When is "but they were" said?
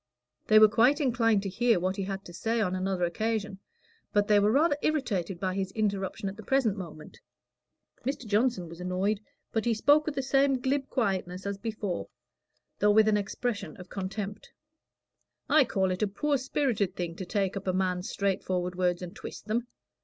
4.11-4.51